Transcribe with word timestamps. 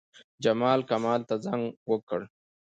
جمال، 0.43 0.79
کمال 0.89 1.21
ته 1.29 1.35
زنګ 1.45 1.63
وکړ. 1.89 2.19